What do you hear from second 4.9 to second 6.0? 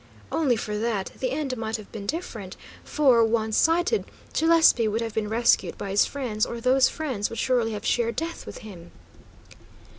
have been rescued by